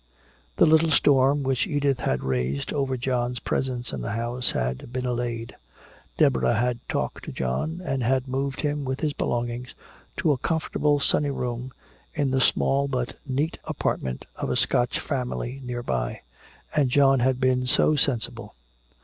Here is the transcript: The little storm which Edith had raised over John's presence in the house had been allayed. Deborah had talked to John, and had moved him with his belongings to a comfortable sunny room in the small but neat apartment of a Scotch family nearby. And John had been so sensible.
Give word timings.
The 0.55 0.65
little 0.65 0.89
storm 0.89 1.43
which 1.43 1.67
Edith 1.67 1.99
had 1.99 2.23
raised 2.23 2.73
over 2.73 2.97
John's 2.97 3.37
presence 3.37 3.93
in 3.93 4.01
the 4.01 4.13
house 4.13 4.49
had 4.49 4.91
been 4.91 5.05
allayed. 5.05 5.55
Deborah 6.17 6.55
had 6.55 6.79
talked 6.89 7.25
to 7.25 7.31
John, 7.31 7.81
and 7.85 8.01
had 8.01 8.27
moved 8.27 8.61
him 8.61 8.83
with 8.83 9.01
his 9.01 9.13
belongings 9.13 9.75
to 10.17 10.31
a 10.31 10.39
comfortable 10.39 10.99
sunny 10.99 11.29
room 11.29 11.71
in 12.15 12.31
the 12.31 12.41
small 12.41 12.87
but 12.87 13.13
neat 13.27 13.59
apartment 13.65 14.25
of 14.37 14.49
a 14.49 14.55
Scotch 14.55 14.99
family 14.99 15.61
nearby. 15.63 16.21
And 16.75 16.89
John 16.89 17.19
had 17.19 17.39
been 17.39 17.67
so 17.67 17.95
sensible. 17.95 18.55